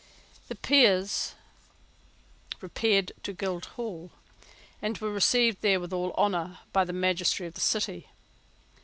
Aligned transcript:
The 0.47 0.55
Peers 0.55 1.35
repaired 2.59 3.11
to 3.21 3.33
Guildhall, 3.33 4.09
and 4.81 4.97
were 4.97 5.11
received 5.11 5.61
there 5.61 5.79
with 5.79 5.93
all 5.93 6.11
honour 6.13 6.57
by 6.73 6.85
the 6.85 6.91
magistracy 6.91 7.45
of 7.45 7.53
the 7.53 7.61
city. 7.61 8.07